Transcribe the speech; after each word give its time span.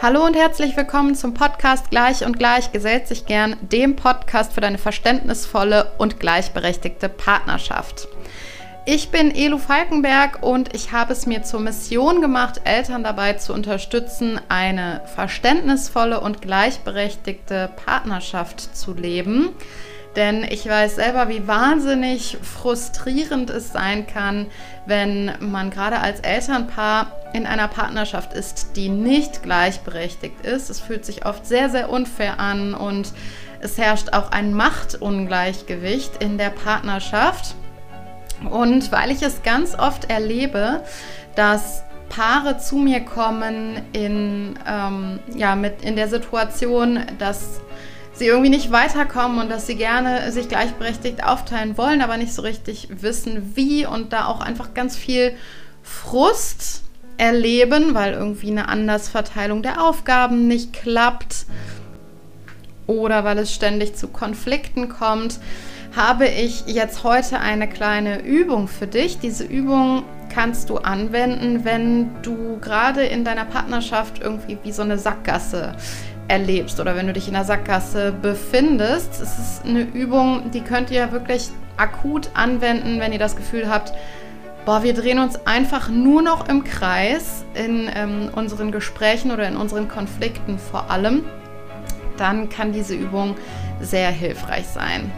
Hallo 0.00 0.24
und 0.24 0.36
herzlich 0.36 0.76
willkommen 0.76 1.16
zum 1.16 1.34
Podcast 1.34 1.90
Gleich 1.90 2.24
und 2.24 2.38
Gleich 2.38 2.70
gesellt 2.70 3.08
sich 3.08 3.26
gern, 3.26 3.56
dem 3.62 3.96
Podcast 3.96 4.52
für 4.52 4.60
deine 4.60 4.78
verständnisvolle 4.78 5.90
und 5.98 6.20
gleichberechtigte 6.20 7.08
Partnerschaft. 7.08 8.06
Ich 8.86 9.08
bin 9.08 9.34
Elu 9.34 9.58
Falkenberg 9.58 10.40
und 10.40 10.72
ich 10.72 10.92
habe 10.92 11.12
es 11.12 11.26
mir 11.26 11.42
zur 11.42 11.58
Mission 11.58 12.20
gemacht, 12.20 12.60
Eltern 12.62 13.02
dabei 13.02 13.32
zu 13.32 13.52
unterstützen, 13.52 14.40
eine 14.48 15.02
verständnisvolle 15.16 16.20
und 16.20 16.42
gleichberechtigte 16.42 17.68
Partnerschaft 17.84 18.76
zu 18.76 18.94
leben. 18.94 19.48
Denn 20.18 20.42
ich 20.42 20.68
weiß 20.68 20.96
selber, 20.96 21.28
wie 21.28 21.46
wahnsinnig 21.46 22.38
frustrierend 22.42 23.50
es 23.50 23.72
sein 23.72 24.04
kann, 24.04 24.46
wenn 24.84 25.30
man 25.38 25.70
gerade 25.70 26.00
als 26.00 26.18
Elternpaar 26.18 27.12
in 27.32 27.46
einer 27.46 27.68
Partnerschaft 27.68 28.32
ist, 28.32 28.74
die 28.74 28.88
nicht 28.88 29.44
gleichberechtigt 29.44 30.44
ist. 30.44 30.70
Es 30.70 30.80
fühlt 30.80 31.04
sich 31.04 31.24
oft 31.24 31.46
sehr, 31.46 31.70
sehr 31.70 31.88
unfair 31.88 32.40
an 32.40 32.74
und 32.74 33.12
es 33.60 33.78
herrscht 33.78 34.12
auch 34.12 34.32
ein 34.32 34.54
Machtungleichgewicht 34.54 36.20
in 36.20 36.36
der 36.36 36.50
Partnerschaft. 36.50 37.54
Und 38.50 38.90
weil 38.90 39.12
ich 39.12 39.22
es 39.22 39.44
ganz 39.44 39.78
oft 39.78 40.10
erlebe, 40.10 40.82
dass 41.36 41.84
Paare 42.08 42.58
zu 42.58 42.74
mir 42.74 43.04
kommen 43.04 43.82
in, 43.92 44.58
ähm, 44.66 45.20
ja, 45.36 45.54
mit, 45.54 45.84
in 45.84 45.94
der 45.94 46.08
Situation, 46.08 47.02
dass 47.20 47.60
sie 48.18 48.26
irgendwie 48.26 48.50
nicht 48.50 48.70
weiterkommen 48.70 49.38
und 49.38 49.50
dass 49.50 49.66
sie 49.66 49.76
gerne 49.76 50.30
sich 50.32 50.48
gleichberechtigt 50.48 51.24
aufteilen 51.24 51.78
wollen, 51.78 52.02
aber 52.02 52.16
nicht 52.16 52.34
so 52.34 52.42
richtig 52.42 52.88
wissen, 52.90 53.52
wie 53.54 53.86
und 53.86 54.12
da 54.12 54.26
auch 54.26 54.40
einfach 54.40 54.74
ganz 54.74 54.96
viel 54.96 55.32
Frust 55.82 56.82
erleben, 57.16 57.94
weil 57.94 58.12
irgendwie 58.12 58.50
eine 58.50 58.68
Andersverteilung 58.68 59.62
der 59.62 59.82
Aufgaben 59.82 60.46
nicht 60.46 60.72
klappt 60.72 61.46
oder 62.86 63.24
weil 63.24 63.38
es 63.38 63.52
ständig 63.52 63.96
zu 63.96 64.08
Konflikten 64.08 64.88
kommt, 64.88 65.40
habe 65.96 66.26
ich 66.28 66.66
jetzt 66.66 67.02
heute 67.04 67.40
eine 67.40 67.68
kleine 67.68 68.22
Übung 68.22 68.68
für 68.68 68.86
dich. 68.86 69.18
Diese 69.18 69.44
Übung 69.44 70.04
kannst 70.32 70.70
du 70.70 70.76
anwenden, 70.76 71.64
wenn 71.64 72.22
du 72.22 72.58
gerade 72.60 73.04
in 73.04 73.24
deiner 73.24 73.44
Partnerschaft 73.44 74.20
irgendwie 74.20 74.58
wie 74.62 74.72
so 74.72 74.82
eine 74.82 74.98
Sackgasse 74.98 75.74
erlebst 76.28 76.78
oder 76.78 76.94
wenn 76.94 77.06
du 77.06 77.12
dich 77.12 77.26
in 77.26 77.34
der 77.34 77.44
Sackgasse 77.44 78.12
befindest. 78.12 79.20
Es 79.20 79.38
ist 79.38 79.64
eine 79.64 79.82
Übung, 79.82 80.50
die 80.52 80.60
könnt 80.60 80.90
ihr 80.90 81.10
wirklich 81.10 81.48
akut 81.76 82.30
anwenden, 82.34 83.00
wenn 83.00 83.12
ihr 83.12 83.18
das 83.18 83.36
Gefühl 83.36 83.68
habt, 83.68 83.92
boah, 84.64 84.82
wir 84.82 84.92
drehen 84.92 85.18
uns 85.18 85.46
einfach 85.46 85.88
nur 85.88 86.20
noch 86.20 86.48
im 86.48 86.64
Kreis 86.64 87.44
in 87.54 87.90
ähm, 87.94 88.30
unseren 88.34 88.70
Gesprächen 88.70 89.30
oder 89.30 89.48
in 89.48 89.56
unseren 89.56 89.88
Konflikten 89.88 90.58
vor 90.58 90.90
allem. 90.90 91.24
Dann 92.18 92.48
kann 92.48 92.72
diese 92.72 92.94
Übung 92.94 93.36
sehr 93.80 94.10
hilfreich 94.10 94.66
sein. 94.66 95.10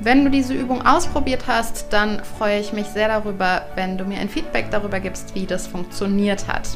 Wenn 0.00 0.24
du 0.24 0.30
diese 0.30 0.54
Übung 0.54 0.86
ausprobiert 0.86 1.44
hast, 1.48 1.92
dann 1.92 2.22
freue 2.22 2.60
ich 2.60 2.72
mich 2.72 2.86
sehr 2.86 3.08
darüber, 3.08 3.62
wenn 3.74 3.98
du 3.98 4.04
mir 4.04 4.18
ein 4.18 4.28
Feedback 4.28 4.70
darüber 4.70 5.00
gibst, 5.00 5.34
wie 5.34 5.44
das 5.44 5.66
funktioniert 5.66 6.46
hat. 6.46 6.68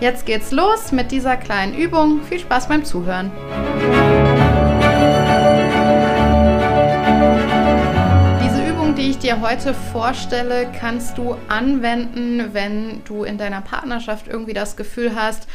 Jetzt 0.00 0.26
geht's 0.26 0.52
los 0.52 0.92
mit 0.92 1.10
dieser 1.10 1.36
kleinen 1.36 1.74
Übung. 1.74 2.22
Viel 2.22 2.38
Spaß 2.38 2.68
beim 2.68 2.84
Zuhören. 2.84 3.32
Diese 8.44 8.64
Übung, 8.64 8.94
die 8.94 9.10
ich 9.10 9.18
dir 9.18 9.40
heute 9.40 9.74
vorstelle, 9.74 10.70
kannst 10.78 11.18
du 11.18 11.36
anwenden, 11.48 12.54
wenn 12.54 13.02
du 13.06 13.24
in 13.24 13.38
deiner 13.38 13.60
Partnerschaft 13.60 14.28
irgendwie 14.28 14.54
das 14.54 14.76
Gefühl 14.76 15.16
hast, 15.16 15.48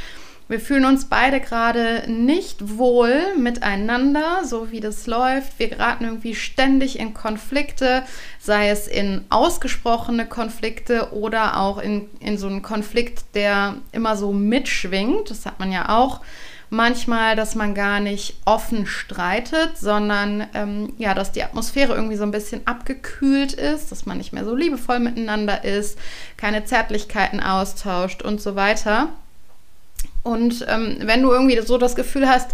wir 0.54 0.60
fühlen 0.60 0.86
uns 0.86 1.06
beide 1.06 1.42
gerade 1.42 2.04
nicht 2.06 2.78
wohl 2.78 3.36
miteinander, 3.36 4.46
so 4.46 4.70
wie 4.70 4.82
das 4.82 5.08
läuft. 5.08 5.58
Wir 5.58 5.68
geraten 5.68 6.06
irgendwie 6.06 6.36
ständig 6.36 7.00
in 7.00 7.16
Konflikte, 7.16 8.04
sei 8.38 8.70
es 8.70 8.88
in 8.88 9.26
ausgesprochene 9.32 10.28
Konflikte 10.28 11.12
oder 11.12 11.60
auch 11.60 11.80
in, 11.80 12.08
in 12.20 12.38
so 12.38 12.46
einen 12.46 12.62
Konflikt, 12.62 13.34
der 13.34 13.78
immer 13.92 14.16
so 14.16 14.32
mitschwingt. 14.32 15.32
Das 15.32 15.48
hat 15.48 15.60
man 15.60 15.72
ja 15.72 15.90
auch 15.90 16.22
manchmal, 16.70 17.36
dass 17.36 17.56
man 17.56 17.74
gar 17.74 18.00
nicht 18.00 18.36
offen 18.46 18.86
streitet, 18.86 19.80
sondern 19.80 20.46
ähm, 20.54 20.94
ja, 21.00 21.16
dass 21.16 21.32
die 21.32 21.42
Atmosphäre 21.42 21.96
irgendwie 21.96 22.18
so 22.18 22.26
ein 22.26 22.32
bisschen 22.32 22.68
abgekühlt 22.68 23.54
ist, 23.54 23.92
dass 23.92 24.06
man 24.06 24.20
nicht 24.20 24.34
mehr 24.34 24.46
so 24.46 24.54
liebevoll 24.54 25.00
miteinander 25.00 25.64
ist, 25.64 25.98
keine 26.38 26.64
Zärtlichkeiten 26.64 27.40
austauscht 27.40 28.22
und 28.22 28.40
so 28.40 28.56
weiter. 28.56 29.10
Und 30.24 30.66
ähm, 30.70 30.98
wenn 31.02 31.22
du 31.22 31.32
irgendwie 31.32 31.60
so 31.62 31.78
das 31.78 31.96
Gefühl 31.96 32.28
hast, 32.28 32.52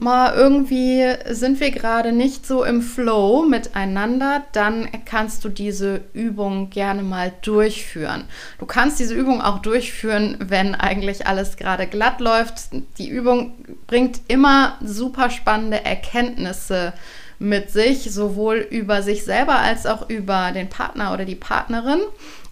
mal 0.00 0.34
irgendwie 0.34 1.04
sind 1.28 1.60
wir 1.60 1.70
gerade 1.70 2.12
nicht 2.12 2.46
so 2.46 2.64
im 2.64 2.80
Flow 2.80 3.44
miteinander, 3.44 4.42
dann 4.52 4.88
kannst 5.04 5.44
du 5.44 5.48
diese 5.48 6.00
Übung 6.14 6.70
gerne 6.70 7.02
mal 7.02 7.32
durchführen. 7.42 8.24
Du 8.58 8.66
kannst 8.66 8.98
diese 8.98 9.14
Übung 9.14 9.42
auch 9.42 9.58
durchführen, 9.58 10.36
wenn 10.40 10.74
eigentlich 10.74 11.26
alles 11.26 11.56
gerade 11.56 11.86
glatt 11.86 12.20
läuft. 12.20 12.70
Die 12.98 13.08
Übung 13.08 13.52
bringt 13.86 14.20
immer 14.28 14.78
super 14.82 15.28
spannende 15.30 15.84
Erkenntnisse 15.84 16.94
mit 17.38 17.70
sich, 17.70 18.10
sowohl 18.10 18.56
über 18.58 19.02
sich 19.02 19.24
selber 19.24 19.58
als 19.58 19.86
auch 19.86 20.08
über 20.08 20.52
den 20.52 20.68
Partner 20.68 21.12
oder 21.12 21.24
die 21.24 21.36
Partnerin. 21.36 22.00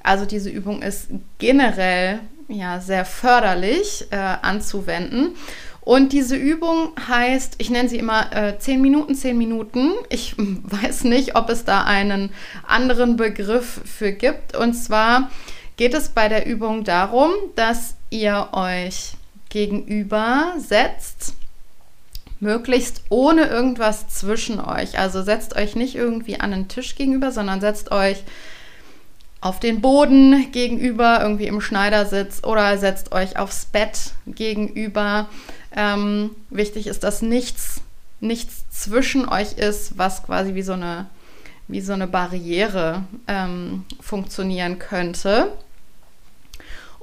Also 0.02 0.26
diese 0.26 0.50
Übung 0.50 0.82
ist 0.82 1.08
generell 1.38 2.20
ja 2.48 2.80
sehr 2.80 3.04
förderlich 3.04 4.06
äh, 4.10 4.16
anzuwenden. 4.16 5.36
Und 5.80 6.12
diese 6.12 6.36
Übung 6.36 6.92
heißt, 7.08 7.54
ich 7.58 7.70
nenne 7.70 7.88
sie 7.88 7.98
immer 7.98 8.30
äh, 8.36 8.58
10 8.58 8.80
Minuten, 8.82 9.14
10 9.14 9.38
Minuten. 9.38 9.92
Ich 10.10 10.34
weiß 10.38 11.04
nicht, 11.04 11.36
ob 11.36 11.48
es 11.48 11.64
da 11.64 11.84
einen 11.84 12.30
anderen 12.66 13.16
Begriff 13.16 13.80
für 13.84 14.12
gibt. 14.12 14.56
Und 14.56 14.74
zwar 14.74 15.30
geht 15.76 15.94
es 15.94 16.10
bei 16.10 16.28
der 16.28 16.46
Übung 16.46 16.84
darum, 16.84 17.30
dass 17.54 17.94
ihr 18.10 18.48
euch 18.52 19.12
gegenüber 19.48 20.54
setzt, 20.58 21.34
möglichst 22.40 23.02
ohne 23.08 23.46
irgendwas 23.46 24.08
zwischen 24.08 24.60
euch. 24.60 24.98
Also 24.98 25.22
setzt 25.22 25.56
euch 25.56 25.74
nicht 25.74 25.94
irgendwie 25.94 26.38
an 26.38 26.50
den 26.50 26.68
Tisch 26.68 26.96
gegenüber, 26.96 27.32
sondern 27.32 27.60
setzt 27.60 27.90
euch 27.90 28.24
auf 29.40 29.60
den 29.60 29.80
Boden 29.80 30.50
gegenüber, 30.50 31.20
irgendwie 31.22 31.46
im 31.46 31.60
Schneidersitz 31.60 32.42
oder 32.44 32.76
setzt 32.78 33.12
euch 33.12 33.38
aufs 33.38 33.66
Bett 33.66 34.12
gegenüber. 34.26 35.28
Ähm, 35.76 36.30
wichtig 36.50 36.86
ist, 36.86 37.04
dass 37.04 37.22
nichts, 37.22 37.80
nichts 38.20 38.64
zwischen 38.70 39.28
euch 39.28 39.52
ist, 39.52 39.96
was 39.96 40.24
quasi 40.24 40.54
wie 40.54 40.62
so 40.62 40.72
eine, 40.72 41.06
wie 41.68 41.80
so 41.80 41.92
eine 41.92 42.08
Barriere 42.08 43.04
ähm, 43.28 43.84
funktionieren 44.00 44.78
könnte. 44.78 45.52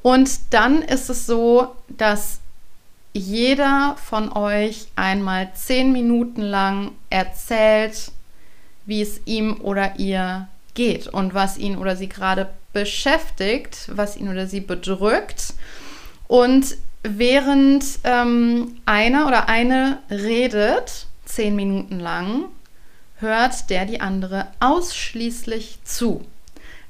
Und 0.01 0.53
dann 0.53 0.81
ist 0.81 1.09
es 1.09 1.25
so, 1.25 1.75
dass 1.87 2.39
jeder 3.13 3.95
von 4.03 4.29
euch 4.33 4.87
einmal 4.97 5.53
zehn 5.53 5.93
Minuten 5.93 6.41
lang 6.41 6.91
erzählt, 7.09 8.11
wie 8.85 9.01
es 9.01 9.21
ihm 9.25 9.61
oder 9.61 9.97
ihr 9.97 10.49
geht 10.75 11.07
und 11.07 11.33
was 11.33 11.57
ihn 11.57 11.77
oder 11.77 11.95
sie 11.95 12.09
gerade 12.09 12.49
beschäftigt, 12.73 13.89
was 13.91 14.17
ihn 14.17 14.29
oder 14.29 14.45
sie 14.45 14.61
bedrückt. 14.61 15.53
Und 16.27 16.77
während 17.03 17.85
ähm, 18.03 18.77
einer 18.85 19.27
oder 19.27 19.49
eine 19.49 19.99
redet, 20.09 21.07
zehn 21.25 21.55
Minuten 21.55 21.99
lang, 21.99 22.45
hört 23.19 23.69
der 23.69 23.85
die 23.85 24.01
andere 24.01 24.47
ausschließlich 24.59 25.79
zu. 25.83 26.25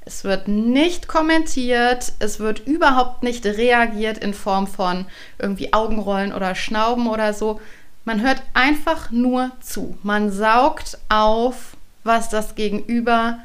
Es 0.04 0.22
wird 0.22 0.46
nicht 0.46 1.08
kommentiert, 1.08 2.12
es 2.20 2.38
wird 2.38 2.60
überhaupt 2.60 3.22
nicht 3.24 3.44
reagiert 3.44 4.18
in 4.18 4.34
Form 4.34 4.68
von 4.68 5.06
irgendwie 5.38 5.72
Augenrollen 5.72 6.32
oder 6.32 6.54
Schnauben 6.54 7.08
oder 7.08 7.32
so. 7.32 7.60
Man 8.04 8.22
hört 8.22 8.40
einfach 8.54 9.10
nur 9.10 9.50
zu. 9.60 9.98
Man 10.04 10.30
saugt 10.30 10.98
auf, 11.08 11.76
was 12.04 12.28
das 12.28 12.54
Gegenüber 12.54 13.40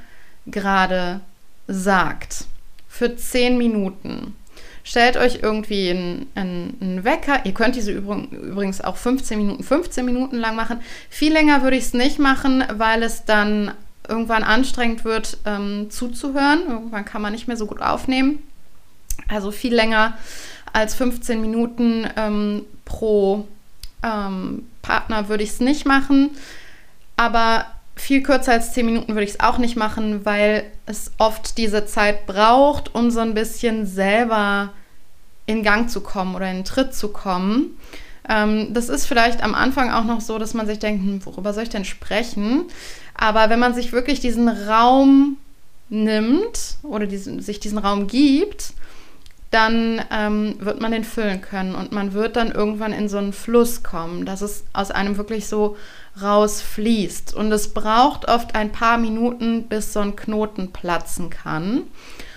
gerade 0.46 1.22
sagt. 1.68 2.46
Für 2.88 3.16
10 3.16 3.58
Minuten. 3.58 4.36
Stellt 4.84 5.16
euch 5.16 5.40
irgendwie 5.44 5.92
einen, 5.92 6.28
einen, 6.36 7.04
Wecker. 7.04 7.46
Ihr 7.46 7.54
könnt 7.54 7.76
diese 7.76 7.92
Übung 7.92 8.30
übrigens 8.30 8.82
auch 8.82 8.98
15 8.98 9.38
Minuten, 9.38 9.64
15 9.64 10.04
Minuten 10.04 10.38
lang 10.38 10.56
machen. 10.56 10.82
Viel 11.10 11.32
länger 11.32 11.62
würde 11.62 11.78
ich 11.78 11.86
es 11.86 11.94
nicht 11.94 12.18
machen, 12.18 12.64
weil 12.74 13.04
es 13.04 13.24
dann 13.26 13.72
irgendwann 14.08 14.44
anstrengend 14.44 15.06
wird, 15.06 15.38
ähm, 15.46 15.90
zuzuhören. 15.92 16.68
Irgendwann 16.68 17.06
kann 17.06 17.22
man 17.22 17.32
nicht 17.32 17.48
mehr 17.48 17.58
so 17.58 17.68
gut 17.68 17.82
aufnehmen. 17.82 18.40
Also 19.28 19.52
viel 19.52 19.74
länger 19.74 20.18
als 20.74 20.96
15 20.96 21.40
Minuten 21.40 22.08
ähm, 22.18 22.64
pro 22.86 23.48
ähm, 24.04 24.66
Partner 24.82 25.30
würde 25.30 25.44
ich 25.44 25.52
es 25.52 25.60
nicht 25.60 25.86
machen. 25.86 26.32
Aber 27.18 27.66
viel 28.02 28.24
kürzer 28.24 28.54
als 28.54 28.74
10 28.74 28.86
Minuten 28.86 29.10
würde 29.10 29.24
ich 29.24 29.32
es 29.32 29.40
auch 29.40 29.60
nicht 29.60 29.76
machen, 29.76 30.26
weil 30.26 30.64
es 30.88 31.12
oft 31.20 31.58
diese 31.60 31.86
Zeit 31.86 32.26
braucht, 32.26 32.96
um 32.96 33.12
so 33.12 33.20
ein 33.20 33.36
bisschen 33.36 33.86
selber 33.86 34.74
in 35.46 35.62
Gang 35.62 35.88
zu 35.88 36.02
kommen 36.02 36.34
oder 36.34 36.50
in 36.50 36.66
Tritt 36.66 36.96
zu 36.96 37.10
kommen. 37.10 37.78
Ähm, 38.28 38.74
das 38.74 38.90
ist 38.90 39.06
vielleicht 39.06 39.44
am 39.44 39.54
Anfang 39.54 39.92
auch 39.92 40.04
noch 40.04 40.20
so, 40.20 40.40
dass 40.40 40.56
man 40.56 40.66
sich 40.66 40.80
denkt, 40.80 41.04
hm, 41.04 41.26
worüber 41.26 41.54
soll 41.54 41.64
ich 41.64 41.70
denn 41.70 41.86
sprechen? 41.86 42.66
Aber 43.14 43.52
wenn 43.52 43.60
man 43.60 43.76
sich 43.76 43.92
wirklich 43.92 44.20
diesen 44.20 44.50
Raum 44.50 45.38
nimmt 45.90 46.78
oder 46.82 47.06
diesen, 47.06 47.40
sich 47.40 47.60
diesen 47.60 47.78
Raum 47.78 48.08
gibt, 48.08 48.74
dann 49.52 50.02
ähm, 50.12 50.56
wird 50.60 50.80
man 50.80 50.94
den 50.94 51.04
füllen 51.04 51.42
können 51.42 51.76
und 51.76 51.92
man 51.92 52.14
wird 52.14 52.38
dann 52.38 52.52
irgendwann 52.52 52.94
in 52.94 53.10
so 53.10 53.18
einen 53.18 53.34
Fluss 53.34 53.84
kommen, 53.84 54.26
dass 54.26 54.42
es 54.42 54.64
aus 54.72 54.92
einem 54.92 55.18
wirklich 55.18 55.48
so 55.48 55.78
rausfließt. 56.22 57.34
Und 57.34 57.52
es 57.52 57.74
braucht 57.74 58.28
oft 58.30 58.56
ein 58.56 58.72
paar 58.72 58.98
Minuten, 58.98 59.64
bis 59.64 59.92
so 59.92 60.00
ein 60.00 60.16
Knoten 60.16 60.72
platzen 60.72 61.30
kann. 61.30 61.84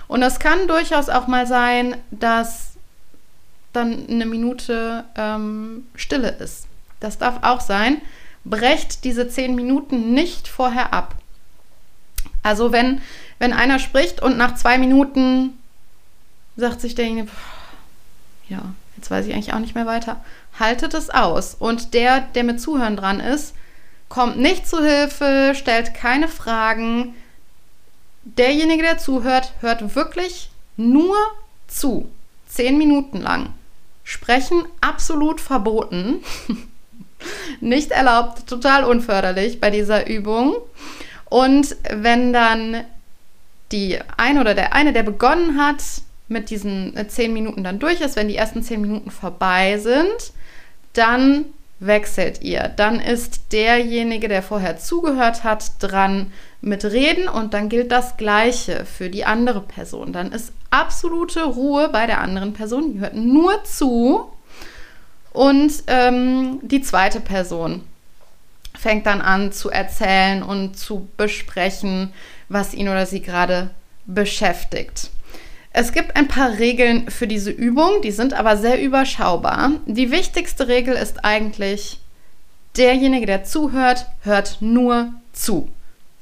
Und 0.08 0.22
es 0.22 0.40
kann 0.40 0.66
durchaus 0.66 1.08
auch 1.08 1.28
mal 1.28 1.46
sein, 1.46 1.96
dass 2.10 2.72
dann 3.72 4.08
eine 4.08 4.26
Minute 4.26 5.04
ähm, 5.16 5.86
Stille 5.94 6.30
ist. 6.30 6.66
Das 6.98 7.18
darf 7.18 7.38
auch 7.42 7.60
sein. 7.60 8.00
Brecht 8.44 9.04
diese 9.04 9.28
zehn 9.28 9.54
Minuten 9.54 10.14
nicht 10.14 10.48
vorher 10.48 10.92
ab. 10.92 11.14
Also 12.42 12.72
wenn, 12.72 13.00
wenn 13.38 13.52
einer 13.52 13.78
spricht 13.78 14.20
und 14.20 14.36
nach 14.36 14.56
zwei 14.56 14.78
Minuten 14.78 15.58
sagt 16.56 16.80
sich 16.80 16.94
derjenige, 16.94 17.30
ja, 18.48 18.62
jetzt 18.96 19.10
weiß 19.10 19.26
ich 19.26 19.34
eigentlich 19.34 19.52
auch 19.52 19.58
nicht 19.58 19.74
mehr 19.74 19.86
weiter, 19.86 20.22
haltet 20.58 20.94
es 20.94 21.10
aus. 21.10 21.54
Und 21.58 21.94
der, 21.94 22.20
der 22.20 22.44
mit 22.44 22.60
Zuhören 22.60 22.96
dran 22.96 23.20
ist, 23.20 23.54
kommt 24.08 24.38
nicht 24.38 24.68
zu 24.68 24.82
Hilfe, 24.82 25.54
stellt 25.54 25.94
keine 25.94 26.28
Fragen. 26.28 27.14
Derjenige, 28.22 28.82
der 28.82 28.98
zuhört, 28.98 29.52
hört 29.60 29.94
wirklich 29.94 30.50
nur 30.76 31.16
zu. 31.66 32.08
Zehn 32.46 32.78
Minuten 32.78 33.20
lang. 33.20 33.52
Sprechen 34.04 34.64
absolut 34.80 35.40
verboten. 35.40 36.22
Nicht 37.60 37.90
erlaubt, 37.90 38.46
total 38.46 38.84
unförderlich 38.84 39.60
bei 39.60 39.70
dieser 39.70 40.06
Übung. 40.08 40.56
Und 41.24 41.74
wenn 41.90 42.32
dann 42.32 42.84
die 43.72 43.98
eine 44.16 44.40
oder 44.40 44.54
der 44.54 44.74
eine, 44.74 44.92
der 44.92 45.02
begonnen 45.02 45.58
hat, 45.58 45.82
mit 46.28 46.50
diesen 46.50 46.96
äh, 46.96 47.06
zehn 47.08 47.32
Minuten 47.32 47.64
dann 47.64 47.78
durch 47.78 48.00
ist, 48.00 48.16
wenn 48.16 48.28
die 48.28 48.36
ersten 48.36 48.62
zehn 48.62 48.80
Minuten 48.80 49.10
vorbei 49.10 49.78
sind, 49.78 50.32
dann 50.92 51.46
wechselt 51.80 52.42
ihr. 52.42 52.70
Dann 52.76 53.00
ist 53.00 53.52
derjenige, 53.52 54.28
der 54.28 54.42
vorher 54.42 54.78
zugehört 54.78 55.44
hat, 55.44 55.72
dran 55.80 56.32
mit 56.60 56.84
Reden 56.84 57.28
und 57.28 57.52
dann 57.52 57.68
gilt 57.68 57.92
das 57.92 58.16
Gleiche 58.16 58.84
für 58.86 59.10
die 59.10 59.24
andere 59.24 59.60
Person. 59.60 60.12
Dann 60.12 60.32
ist 60.32 60.52
absolute 60.70 61.44
Ruhe 61.44 61.88
bei 61.90 62.06
der 62.06 62.20
anderen 62.20 62.52
Person, 62.52 62.94
die 62.94 63.00
hört 63.00 63.14
nur 63.14 63.62
zu 63.64 64.32
und 65.32 65.72
ähm, 65.88 66.60
die 66.62 66.80
zweite 66.80 67.20
Person 67.20 67.82
fängt 68.76 69.06
dann 69.06 69.20
an 69.20 69.52
zu 69.52 69.70
erzählen 69.70 70.42
und 70.42 70.78
zu 70.78 71.08
besprechen, 71.16 72.12
was 72.48 72.74
ihn 72.74 72.88
oder 72.88 73.06
sie 73.06 73.20
gerade 73.20 73.70
beschäftigt. 74.06 75.10
Es 75.76 75.90
gibt 75.90 76.14
ein 76.14 76.28
paar 76.28 76.58
Regeln 76.60 77.10
für 77.10 77.26
diese 77.26 77.50
Übung, 77.50 78.00
die 78.00 78.12
sind 78.12 78.32
aber 78.32 78.56
sehr 78.56 78.80
überschaubar. 78.80 79.72
Die 79.86 80.12
wichtigste 80.12 80.68
Regel 80.68 80.94
ist 80.94 81.24
eigentlich, 81.24 81.98
derjenige, 82.76 83.26
der 83.26 83.42
zuhört, 83.42 84.06
hört 84.22 84.58
nur 84.60 85.12
zu. 85.32 85.68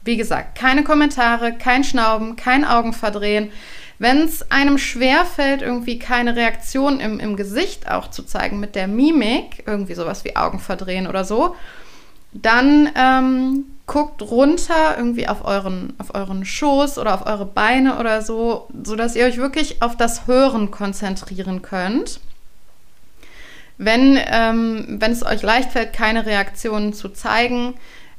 Wie 0.04 0.16
gesagt, 0.16 0.58
keine 0.58 0.84
Kommentare, 0.84 1.52
kein 1.52 1.84
Schnauben, 1.84 2.34
kein 2.34 2.64
Augenverdrehen. 2.64 3.50
Wenn 3.98 4.22
es 4.22 4.50
einem 4.50 4.78
schwerfällt, 4.78 5.60
irgendwie 5.60 5.98
keine 5.98 6.34
Reaktion 6.34 6.98
im, 6.98 7.20
im 7.20 7.36
Gesicht 7.36 7.90
auch 7.90 8.08
zu 8.08 8.22
zeigen 8.22 8.58
mit 8.58 8.74
der 8.74 8.88
Mimik, 8.88 9.64
irgendwie 9.66 9.94
sowas 9.94 10.24
wie 10.24 10.34
Augenverdrehen 10.34 11.06
oder 11.06 11.26
so, 11.26 11.54
dann 12.32 12.88
ähm, 12.96 13.66
guckt 13.92 14.22
runter 14.22 14.96
irgendwie 14.96 15.28
auf 15.28 15.44
euren, 15.44 15.92
auf 15.98 16.14
euren 16.14 16.46
Schoß 16.46 16.96
oder 16.96 17.12
auf 17.12 17.26
eure 17.26 17.44
Beine 17.44 17.98
oder 17.98 18.22
so, 18.22 18.66
sodass 18.82 19.16
ihr 19.16 19.26
euch 19.26 19.36
wirklich 19.36 19.82
auf 19.82 19.98
das 19.98 20.26
Hören 20.26 20.70
konzentrieren 20.70 21.60
könnt. 21.60 22.18
Wenn, 23.76 24.18
ähm, 24.28 24.96
wenn 24.98 25.12
es 25.12 25.22
euch 25.22 25.42
leicht 25.42 25.72
fällt, 25.72 25.92
keine 25.92 26.24
Reaktionen 26.24 26.94
zu 26.94 27.10
zeigen, 27.10 27.74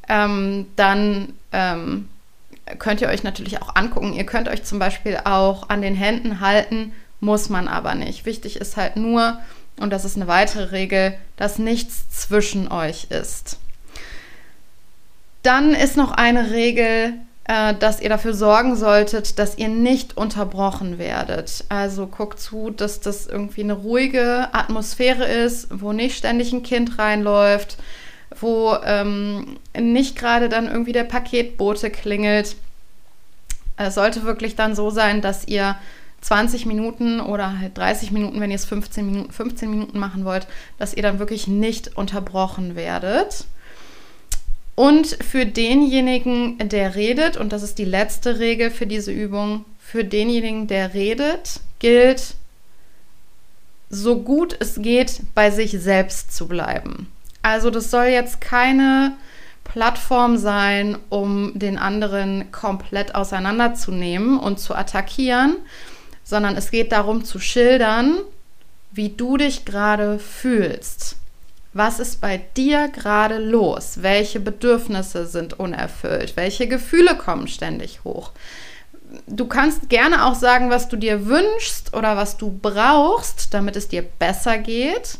ähm, 0.07 0.67
dann 0.75 1.33
ähm, 1.51 2.07
könnt 2.77 3.01
ihr 3.01 3.07
euch 3.07 3.23
natürlich 3.23 3.59
auch 3.59 3.75
angucken. 3.75 4.13
Ihr 4.13 4.27
könnt 4.27 4.49
euch 4.49 4.63
zum 4.63 4.77
Beispiel 4.77 5.21
auch 5.23 5.69
an 5.69 5.81
den 5.81 5.95
Händen 5.95 6.39
halten, 6.39 6.91
muss 7.19 7.49
man 7.49 7.67
aber 7.67 7.95
nicht. 7.95 8.27
Wichtig 8.27 8.57
ist 8.57 8.77
halt 8.77 8.95
nur, 8.95 9.39
und 9.79 9.89
das 9.89 10.05
ist 10.05 10.17
eine 10.17 10.27
weitere 10.27 10.65
Regel, 10.65 11.15
dass 11.35 11.57
nichts 11.57 12.11
zwischen 12.11 12.71
euch 12.71 13.05
ist. 13.05 13.57
Dann 15.43 15.73
ist 15.73 15.97
noch 15.97 16.11
eine 16.11 16.51
Regel, 16.51 17.13
äh, 17.45 17.73
dass 17.75 17.99
ihr 17.99 18.07
dafür 18.07 18.33
sorgen 18.33 18.77
solltet, 18.77 19.37
dass 19.37 19.57
ihr 19.57 19.67
nicht 19.67 20.15
unterbrochen 20.15 20.97
werdet. 20.97 21.65
Also 21.67 22.07
guckt 22.07 22.39
zu, 22.39 22.69
dass 22.69 23.01
das 23.01 23.27
irgendwie 23.27 23.63
eine 23.63 23.73
ruhige 23.73 24.53
Atmosphäre 24.53 25.25
ist, 25.25 25.67
wo 25.69 25.91
nicht 25.91 26.17
ständig 26.17 26.53
ein 26.53 26.63
Kind 26.63 26.97
reinläuft, 26.97 27.77
wo 28.39 28.77
ähm, 28.85 29.57
nicht 29.77 30.17
gerade 30.17 30.47
dann 30.47 30.71
irgendwie 30.71 30.93
der 30.93 31.03
Paketbote 31.03 31.89
klingelt. 31.89 32.55
Es 33.75 33.95
sollte 33.95 34.23
wirklich 34.23 34.55
dann 34.55 34.75
so 34.75 34.89
sein, 34.89 35.21
dass 35.21 35.45
ihr 35.45 35.75
20 36.21 36.65
Minuten 36.65 37.19
oder 37.19 37.59
halt 37.59 37.77
30 37.77 38.11
Minuten, 38.11 38.39
wenn 38.39 38.51
ihr 38.51 38.55
es 38.55 38.63
15 38.63 39.05
Minuten, 39.05 39.33
15 39.33 39.69
Minuten 39.69 39.99
machen 39.99 40.23
wollt, 40.23 40.47
dass 40.77 40.93
ihr 40.93 41.03
dann 41.03 41.19
wirklich 41.19 41.47
nicht 41.47 41.97
unterbrochen 41.97 42.77
werdet. 42.77 43.45
Und 44.75 45.07
für 45.07 45.45
denjenigen, 45.45 46.57
der 46.69 46.95
redet, 46.95 47.37
und 47.37 47.53
das 47.53 47.61
ist 47.61 47.77
die 47.77 47.85
letzte 47.85 48.39
Regel 48.39 48.71
für 48.71 48.87
diese 48.87 49.11
Übung, 49.11 49.65
für 49.79 50.03
denjenigen, 50.03 50.67
der 50.67 50.93
redet, 50.93 51.59
gilt, 51.79 52.35
so 53.89 54.19
gut 54.19 54.57
es 54.59 54.81
geht, 54.81 55.21
bei 55.35 55.51
sich 55.51 55.71
selbst 55.71 56.35
zu 56.35 56.47
bleiben. 56.47 57.11
Also 57.43 57.69
das 57.69 57.91
soll 57.91 58.05
jetzt 58.05 58.41
keine 58.41 59.13
Plattform 59.63 60.37
sein, 60.37 60.97
um 61.09 61.51
den 61.53 61.77
anderen 61.77 62.51
komplett 62.51 63.13
auseinanderzunehmen 63.13 64.39
und 64.39 64.59
zu 64.59 64.73
attackieren, 64.73 65.57
sondern 66.23 66.55
es 66.57 66.71
geht 66.71 66.91
darum 66.91 67.23
zu 67.23 67.39
schildern, 67.39 68.19
wie 68.91 69.09
du 69.09 69.37
dich 69.37 69.65
gerade 69.65 70.19
fühlst. 70.19 71.17
Was 71.73 71.99
ist 71.99 72.21
bei 72.21 72.37
dir 72.55 72.87
gerade 72.87 73.39
los? 73.39 74.01
Welche 74.01 74.39
Bedürfnisse 74.39 75.25
sind 75.25 75.59
unerfüllt? 75.59 76.35
Welche 76.35 76.67
Gefühle 76.67 77.15
kommen 77.15 77.47
ständig 77.47 78.03
hoch? 78.03 78.31
Du 79.27 79.47
kannst 79.47 79.89
gerne 79.89 80.25
auch 80.25 80.35
sagen, 80.35 80.69
was 80.69 80.87
du 80.87 80.97
dir 80.97 81.25
wünschst 81.25 81.93
oder 81.93 82.15
was 82.15 82.37
du 82.37 82.57
brauchst, 82.61 83.53
damit 83.53 83.75
es 83.75 83.87
dir 83.87 84.03
besser 84.03 84.59
geht. 84.59 85.17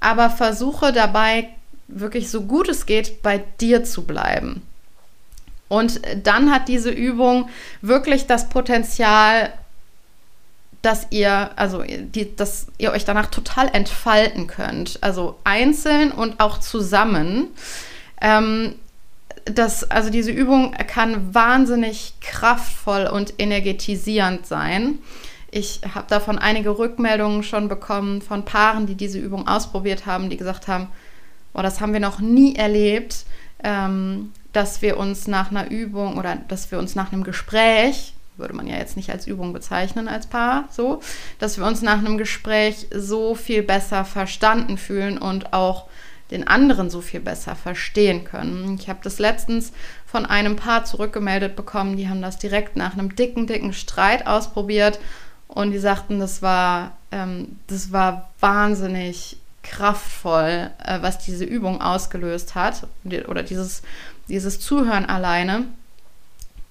Aber 0.00 0.30
versuche 0.30 0.92
dabei 0.92 1.48
wirklich 1.88 2.30
so 2.30 2.42
gut 2.42 2.68
es 2.68 2.86
geht 2.86 3.22
bei 3.22 3.42
dir 3.60 3.84
zu 3.84 4.04
bleiben. 4.04 4.62
Und 5.68 6.00
dann 6.22 6.52
hat 6.52 6.68
diese 6.68 6.90
Übung 6.90 7.48
wirklich 7.80 8.26
das 8.26 8.48
Potenzial, 8.48 9.52
dass 10.86 11.08
ihr, 11.10 11.50
also 11.56 11.82
die, 11.82 12.36
dass 12.36 12.68
ihr 12.78 12.92
euch 12.92 13.04
danach 13.04 13.26
total 13.26 13.68
entfalten 13.74 14.46
könnt. 14.46 15.02
Also 15.02 15.36
einzeln 15.42 16.12
und 16.12 16.38
auch 16.38 16.58
zusammen. 16.58 17.48
Ähm, 18.20 18.76
das, 19.46 19.90
also 19.90 20.10
diese 20.10 20.30
Übung 20.30 20.72
kann 20.72 21.34
wahnsinnig 21.34 22.14
kraftvoll 22.20 23.06
und 23.06 23.34
energetisierend 23.38 24.46
sein. 24.46 24.98
Ich 25.50 25.80
habe 25.92 26.06
davon 26.08 26.38
einige 26.38 26.78
Rückmeldungen 26.78 27.42
schon 27.42 27.68
bekommen 27.68 28.22
von 28.22 28.44
Paaren, 28.44 28.86
die 28.86 28.94
diese 28.94 29.18
Übung 29.18 29.48
ausprobiert 29.48 30.06
haben, 30.06 30.30
die 30.30 30.36
gesagt 30.36 30.68
haben, 30.68 30.86
oh, 31.52 31.62
das 31.62 31.80
haben 31.80 31.92
wir 31.92 32.00
noch 32.00 32.20
nie 32.20 32.54
erlebt, 32.54 33.24
ähm, 33.64 34.32
dass 34.52 34.82
wir 34.82 34.98
uns 34.98 35.26
nach 35.26 35.50
einer 35.50 35.68
Übung 35.68 36.16
oder 36.16 36.36
dass 36.48 36.70
wir 36.70 36.78
uns 36.78 36.94
nach 36.94 37.12
einem 37.12 37.24
Gespräch 37.24 38.12
würde 38.36 38.54
man 38.54 38.66
ja 38.66 38.76
jetzt 38.76 38.96
nicht 38.96 39.10
als 39.10 39.26
Übung 39.26 39.52
bezeichnen 39.52 40.08
als 40.08 40.26
Paar, 40.26 40.68
so, 40.70 41.00
dass 41.38 41.58
wir 41.58 41.66
uns 41.66 41.82
nach 41.82 41.98
einem 41.98 42.18
Gespräch 42.18 42.86
so 42.92 43.34
viel 43.34 43.62
besser 43.62 44.04
verstanden 44.04 44.78
fühlen 44.78 45.18
und 45.18 45.52
auch 45.52 45.86
den 46.30 46.46
anderen 46.46 46.90
so 46.90 47.00
viel 47.00 47.20
besser 47.20 47.54
verstehen 47.54 48.24
können. 48.24 48.76
Ich 48.80 48.88
habe 48.88 48.98
das 49.02 49.18
letztens 49.18 49.72
von 50.06 50.26
einem 50.26 50.56
Paar 50.56 50.84
zurückgemeldet 50.84 51.54
bekommen, 51.54 51.96
die 51.96 52.08
haben 52.08 52.22
das 52.22 52.38
direkt 52.38 52.76
nach 52.76 52.94
einem 52.94 53.14
dicken, 53.14 53.46
dicken 53.46 53.72
Streit 53.72 54.26
ausprobiert 54.26 54.98
und 55.48 55.70
die 55.70 55.78
sagten, 55.78 56.18
das 56.18 56.42
war, 56.42 56.96
ähm, 57.12 57.58
das 57.68 57.92
war 57.92 58.30
wahnsinnig 58.40 59.36
kraftvoll, 59.62 60.70
äh, 60.84 60.98
was 61.00 61.18
diese 61.18 61.44
Übung 61.44 61.80
ausgelöst 61.80 62.54
hat 62.54 62.86
oder 63.28 63.42
dieses, 63.42 63.82
dieses 64.28 64.60
Zuhören 64.60 65.06
alleine 65.06 65.66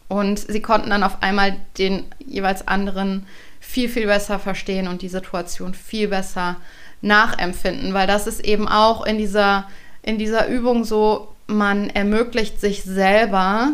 Und 0.08 0.40
sie 0.40 0.62
konnten 0.62 0.92
dann 0.92 1.04
auf 1.04 1.22
einmal 1.22 1.56
den 1.78 2.06
jeweils 2.20 2.68
anderen 2.68 3.26
viel, 3.60 3.90
viel 3.90 4.06
besser 4.06 4.40
verstehen 4.40 4.88
und 4.88 5.02
die 5.02 5.10
Situation 5.10 5.74
viel 5.74 6.08
besser 6.08 6.58
nachempfinden, 7.02 7.94
weil 7.94 8.08
das 8.08 8.28
ist 8.28 8.46
eben 8.46 8.68
auch 8.68 9.06
in 9.06 9.18
dieser, 9.18 9.68
in 10.02 10.18
dieser 10.18 10.48
Übung 10.48 10.84
so, 10.84 11.34
man 11.48 11.90
ermöglicht 11.90 12.60
sich 12.60 12.84
selber 12.84 13.72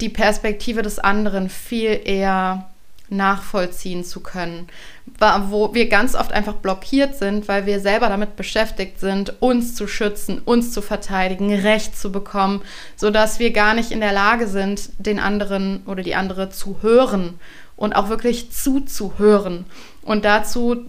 die 0.00 0.08
Perspektive 0.08 0.82
des 0.82 0.98
anderen 0.98 1.50
viel 1.50 2.00
eher 2.04 2.69
nachvollziehen 3.10 4.04
zu 4.04 4.20
können, 4.20 4.68
wo 5.48 5.74
wir 5.74 5.88
ganz 5.88 6.14
oft 6.14 6.32
einfach 6.32 6.54
blockiert 6.54 7.16
sind, 7.16 7.48
weil 7.48 7.66
wir 7.66 7.80
selber 7.80 8.08
damit 8.08 8.36
beschäftigt 8.36 9.00
sind, 9.00 9.34
uns 9.40 9.74
zu 9.74 9.86
schützen, 9.86 10.40
uns 10.44 10.72
zu 10.72 10.80
verteidigen, 10.80 11.52
Recht 11.52 11.98
zu 11.98 12.10
bekommen, 12.12 12.62
sodass 12.96 13.38
wir 13.38 13.52
gar 13.52 13.74
nicht 13.74 13.90
in 13.90 14.00
der 14.00 14.12
Lage 14.12 14.46
sind, 14.46 14.90
den 14.98 15.18
anderen 15.18 15.82
oder 15.86 16.02
die 16.02 16.14
andere 16.14 16.50
zu 16.50 16.78
hören 16.80 17.38
und 17.76 17.94
auch 17.94 18.08
wirklich 18.08 18.52
zuzuhören. 18.52 19.66
Und 20.02 20.24
dazu 20.24 20.84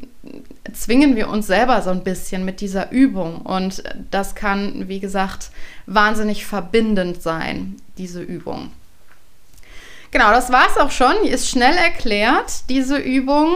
zwingen 0.74 1.16
wir 1.16 1.30
uns 1.30 1.48
selber 1.48 1.82
so 1.82 1.90
ein 1.90 2.04
bisschen 2.04 2.46
mit 2.46 2.62
dieser 2.62 2.92
Übung. 2.92 3.42
Und 3.42 3.84
das 4.12 4.36
kann, 4.36 4.88
wie 4.88 5.00
gesagt, 5.00 5.52
wahnsinnig 5.86 6.46
verbindend 6.46 7.22
sein, 7.22 7.78
diese 7.98 8.22
Übung. 8.22 8.72
Genau, 10.12 10.32
das 10.32 10.52
war 10.52 10.68
es 10.70 10.78
auch 10.78 10.92
schon. 10.92 11.16
Ist 11.24 11.50
schnell 11.50 11.76
erklärt, 11.76 12.70
diese 12.70 12.98
Übung. 12.98 13.56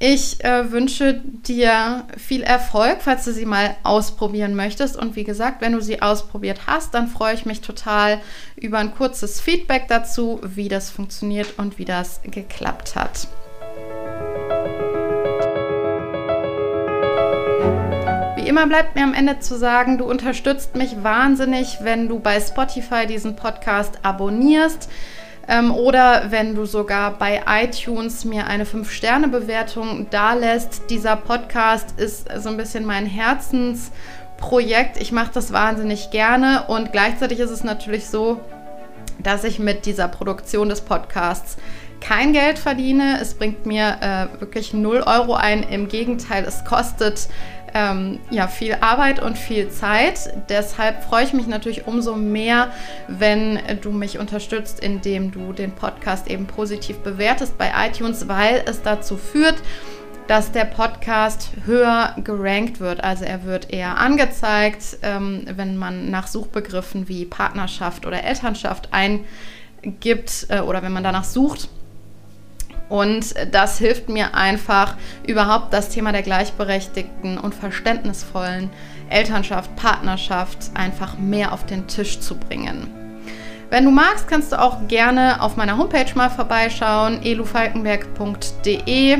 Ich 0.00 0.44
äh, 0.44 0.70
wünsche 0.70 1.20
dir 1.24 2.04
viel 2.16 2.42
Erfolg, 2.42 2.98
falls 3.00 3.24
du 3.24 3.32
sie 3.32 3.46
mal 3.46 3.74
ausprobieren 3.82 4.54
möchtest. 4.54 4.96
Und 4.96 5.16
wie 5.16 5.24
gesagt, 5.24 5.60
wenn 5.60 5.72
du 5.72 5.80
sie 5.80 6.02
ausprobiert 6.02 6.60
hast, 6.66 6.94
dann 6.94 7.08
freue 7.08 7.34
ich 7.34 7.46
mich 7.46 7.62
total 7.62 8.20
über 8.54 8.78
ein 8.78 8.94
kurzes 8.94 9.40
Feedback 9.40 9.88
dazu, 9.88 10.40
wie 10.44 10.68
das 10.68 10.90
funktioniert 10.90 11.58
und 11.58 11.78
wie 11.78 11.84
das 11.84 12.20
geklappt 12.22 12.94
hat. 12.94 13.26
Wie 18.36 18.46
immer 18.46 18.68
bleibt 18.68 18.94
mir 18.94 19.02
am 19.02 19.14
Ende 19.14 19.40
zu 19.40 19.56
sagen, 19.56 19.98
du 19.98 20.04
unterstützt 20.04 20.76
mich 20.76 21.02
wahnsinnig, 21.02 21.78
wenn 21.80 22.08
du 22.08 22.20
bei 22.20 22.38
Spotify 22.40 23.06
diesen 23.06 23.34
Podcast 23.34 24.04
abonnierst. 24.04 24.88
Ähm, 25.48 25.72
oder 25.72 26.30
wenn 26.30 26.54
du 26.54 26.66
sogar 26.66 27.12
bei 27.12 27.42
iTunes 27.48 28.26
mir 28.26 28.46
eine 28.46 28.64
5-Sterne-Bewertung 28.64 30.08
dalässt. 30.10 30.82
Dieser 30.90 31.16
Podcast 31.16 31.98
ist 31.98 32.28
so 32.36 32.50
ein 32.50 32.58
bisschen 32.58 32.84
mein 32.84 33.06
Herzensprojekt. 33.06 35.00
Ich 35.00 35.10
mache 35.10 35.30
das 35.32 35.52
wahnsinnig 35.52 36.10
gerne 36.10 36.64
und 36.68 36.92
gleichzeitig 36.92 37.40
ist 37.40 37.50
es 37.50 37.64
natürlich 37.64 38.08
so, 38.08 38.40
dass 39.22 39.44
ich 39.44 39.58
mit 39.58 39.86
dieser 39.86 40.06
Produktion 40.06 40.68
des 40.68 40.82
Podcasts 40.82 41.56
kein 42.00 42.32
Geld 42.34 42.58
verdiene. 42.58 43.18
Es 43.20 43.34
bringt 43.34 43.64
mir 43.64 43.96
äh, 44.00 44.40
wirklich 44.40 44.74
0 44.74 45.02
Euro 45.06 45.34
ein. 45.34 45.62
Im 45.62 45.88
Gegenteil, 45.88 46.44
es 46.44 46.64
kostet 46.64 47.28
ähm, 47.74 48.18
ja, 48.30 48.48
viel 48.48 48.76
Arbeit 48.80 49.20
und 49.20 49.38
viel 49.38 49.70
Zeit. 49.70 50.32
Deshalb 50.48 51.04
freue 51.04 51.24
ich 51.24 51.32
mich 51.32 51.46
natürlich 51.46 51.86
umso 51.86 52.16
mehr, 52.16 52.72
wenn 53.08 53.58
du 53.82 53.90
mich 53.90 54.18
unterstützt, 54.18 54.80
indem 54.80 55.30
du 55.30 55.52
den 55.52 55.72
Podcast 55.72 56.28
eben 56.28 56.46
positiv 56.46 56.98
bewertest 56.98 57.58
bei 57.58 57.72
iTunes, 57.86 58.28
weil 58.28 58.62
es 58.66 58.82
dazu 58.82 59.16
führt, 59.16 59.62
dass 60.28 60.52
der 60.52 60.66
Podcast 60.66 61.52
höher 61.64 62.14
gerankt 62.22 62.80
wird. 62.80 63.02
Also 63.02 63.24
er 63.24 63.44
wird 63.44 63.72
eher 63.72 63.96
angezeigt, 63.96 64.98
ähm, 65.02 65.46
wenn 65.56 65.76
man 65.76 66.10
nach 66.10 66.26
Suchbegriffen 66.26 67.08
wie 67.08 67.24
Partnerschaft 67.24 68.04
oder 68.04 68.22
Elternschaft 68.22 68.90
eingibt 68.92 70.46
äh, 70.50 70.60
oder 70.60 70.82
wenn 70.82 70.92
man 70.92 71.02
danach 71.02 71.24
sucht. 71.24 71.70
Und 72.88 73.34
das 73.52 73.78
hilft 73.78 74.08
mir 74.08 74.34
einfach, 74.34 74.96
überhaupt 75.26 75.72
das 75.72 75.90
Thema 75.90 76.12
der 76.12 76.22
gleichberechtigten 76.22 77.38
und 77.38 77.54
verständnisvollen 77.54 78.70
Elternschaft, 79.10 79.74
Partnerschaft 79.76 80.70
einfach 80.74 81.18
mehr 81.18 81.52
auf 81.52 81.66
den 81.66 81.86
Tisch 81.86 82.20
zu 82.20 82.36
bringen. 82.36 82.98
Wenn 83.70 83.84
du 83.84 83.90
magst, 83.90 84.26
kannst 84.28 84.52
du 84.52 84.60
auch 84.60 84.88
gerne 84.88 85.42
auf 85.42 85.56
meiner 85.56 85.76
Homepage 85.76 86.10
mal 86.14 86.30
vorbeischauen, 86.30 87.22
elufalkenberg.de. 87.22 89.18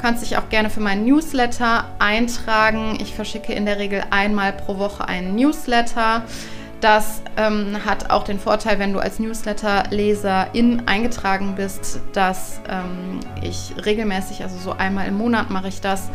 Kannst 0.00 0.22
dich 0.22 0.36
auch 0.36 0.48
gerne 0.48 0.70
für 0.70 0.78
meinen 0.78 1.04
Newsletter 1.04 1.84
eintragen. 1.98 2.96
Ich 3.00 3.12
verschicke 3.14 3.52
in 3.52 3.66
der 3.66 3.80
Regel 3.80 4.04
einmal 4.10 4.52
pro 4.52 4.78
Woche 4.78 5.08
einen 5.08 5.34
Newsletter. 5.34 6.22
Das 6.80 7.22
ähm, 7.36 7.76
hat 7.84 8.10
auch 8.10 8.22
den 8.22 8.38
Vorteil, 8.38 8.78
wenn 8.78 8.92
du 8.92 9.00
als 9.00 9.18
Newsletter-Leserin 9.18 10.84
eingetragen 10.86 11.54
bist, 11.56 12.00
dass 12.12 12.60
ähm, 12.68 13.18
ich 13.42 13.74
regelmäßig, 13.84 14.42
also 14.44 14.56
so 14.58 14.72
einmal 14.72 15.08
im 15.08 15.18
Monat 15.18 15.50
mache 15.50 15.68
ich 15.68 15.80
das, 15.80 16.08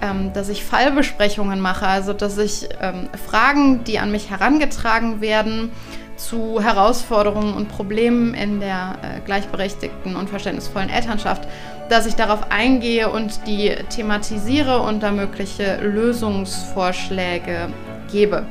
ähm, 0.00 0.32
dass 0.32 0.48
ich 0.48 0.64
Fallbesprechungen 0.64 1.60
mache, 1.60 1.88
also 1.88 2.12
dass 2.12 2.38
ich 2.38 2.68
ähm, 2.80 3.08
Fragen, 3.26 3.82
die 3.82 3.98
an 3.98 4.12
mich 4.12 4.30
herangetragen 4.30 5.20
werden, 5.20 5.72
zu 6.16 6.62
Herausforderungen 6.62 7.54
und 7.54 7.68
Problemen 7.68 8.32
in 8.34 8.60
der 8.60 8.96
äh, 9.02 9.20
gleichberechtigten 9.24 10.16
und 10.16 10.30
verständnisvollen 10.30 10.88
Elternschaft, 10.88 11.46
dass 11.88 12.06
ich 12.06 12.14
darauf 12.14 12.50
eingehe 12.50 13.10
und 13.10 13.46
die 13.46 13.74
thematisiere 13.90 14.80
und 14.80 15.02
da 15.02 15.10
mögliche 15.10 15.76
Lösungsvorschläge 15.82 17.68
gebe. 18.10 18.46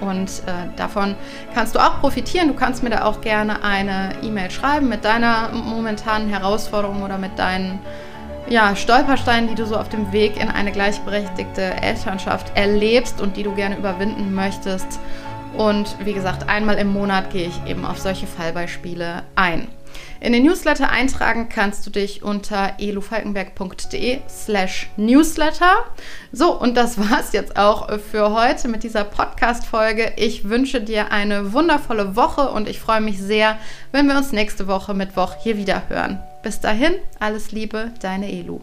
Und 0.00 0.28
äh, 0.46 0.68
davon 0.76 1.14
kannst 1.54 1.74
du 1.74 1.78
auch 1.78 2.00
profitieren. 2.00 2.48
Du 2.48 2.54
kannst 2.54 2.82
mir 2.82 2.90
da 2.90 3.04
auch 3.04 3.20
gerne 3.20 3.62
eine 3.62 4.10
E-Mail 4.22 4.50
schreiben 4.50 4.88
mit 4.88 5.04
deiner 5.04 5.50
momentanen 5.52 6.28
Herausforderung 6.28 7.02
oder 7.02 7.18
mit 7.18 7.38
deinen 7.38 7.78
ja, 8.48 8.76
Stolpersteinen, 8.76 9.48
die 9.48 9.54
du 9.54 9.66
so 9.66 9.76
auf 9.76 9.88
dem 9.88 10.12
Weg 10.12 10.40
in 10.40 10.48
eine 10.48 10.70
gleichberechtigte 10.70 11.62
Elternschaft 11.62 12.56
erlebst 12.56 13.20
und 13.20 13.36
die 13.36 13.42
du 13.42 13.54
gerne 13.54 13.76
überwinden 13.76 14.34
möchtest. 14.34 15.00
Und 15.56 15.96
wie 16.04 16.12
gesagt, 16.12 16.48
einmal 16.48 16.76
im 16.76 16.92
Monat 16.92 17.30
gehe 17.30 17.48
ich 17.48 17.64
eben 17.66 17.84
auf 17.84 17.98
solche 17.98 18.26
Fallbeispiele 18.26 19.22
ein. 19.34 19.68
In 20.20 20.32
den 20.32 20.44
Newsletter 20.44 20.90
eintragen 20.90 21.48
kannst 21.48 21.86
du 21.86 21.90
dich 21.90 22.22
unter 22.22 22.74
elufalkenberg.de 22.78 24.20
slash 24.28 24.88
newsletter. 24.96 25.84
So, 26.32 26.58
und 26.58 26.76
das 26.76 26.98
war 26.98 27.20
es 27.20 27.32
jetzt 27.32 27.56
auch 27.56 27.88
für 27.98 28.32
heute 28.32 28.68
mit 28.68 28.82
dieser 28.82 29.04
Podcast-Folge. 29.04 30.14
Ich 30.16 30.48
wünsche 30.48 30.80
dir 30.80 31.12
eine 31.12 31.52
wundervolle 31.52 32.16
Woche 32.16 32.50
und 32.50 32.68
ich 32.68 32.80
freue 32.80 33.00
mich 33.00 33.20
sehr, 33.20 33.58
wenn 33.92 34.06
wir 34.06 34.16
uns 34.16 34.32
nächste 34.32 34.66
Woche 34.66 34.94
Mittwoch 34.94 35.34
hier 35.42 35.56
wieder 35.56 35.82
hören. 35.88 36.20
Bis 36.42 36.60
dahin, 36.60 36.94
alles 37.20 37.52
Liebe, 37.52 37.92
deine 38.00 38.30
Elu. 38.30 38.60